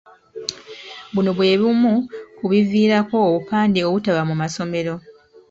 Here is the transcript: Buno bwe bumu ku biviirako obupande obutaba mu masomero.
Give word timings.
Buno 1.13 1.29
bwe 1.37 1.53
bumu 1.61 1.93
ku 2.37 2.45
biviirako 2.51 3.15
obupande 3.27 3.79
obutaba 3.87 4.21
mu 4.29 4.35
masomero. 4.41 4.93